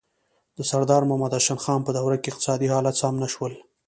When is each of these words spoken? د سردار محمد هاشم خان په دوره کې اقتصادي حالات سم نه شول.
د 0.57 0.59
سردار 0.69 1.01
محمد 1.09 1.31
هاشم 1.35 1.59
خان 1.63 1.79
په 1.85 1.91
دوره 1.97 2.17
کې 2.21 2.27
اقتصادي 2.31 2.67
حالات 2.73 2.95
سم 3.01 3.13
نه 3.23 3.27
شول. 3.33 3.53